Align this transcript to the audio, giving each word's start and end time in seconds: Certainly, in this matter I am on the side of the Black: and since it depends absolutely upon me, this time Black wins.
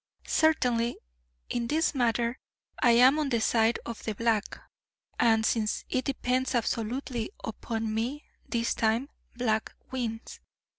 Certainly, 0.25 0.97
in 1.47 1.67
this 1.67 1.93
matter 1.93 2.39
I 2.81 2.89
am 2.93 3.19
on 3.19 3.29
the 3.29 3.39
side 3.39 3.77
of 3.85 4.01
the 4.03 4.15
Black: 4.15 4.59
and 5.19 5.45
since 5.45 5.85
it 5.89 6.05
depends 6.05 6.55
absolutely 6.55 7.29
upon 7.43 7.93
me, 7.93 8.23
this 8.49 8.73
time 8.73 9.09
Black 9.35 9.71
wins. 9.91 10.39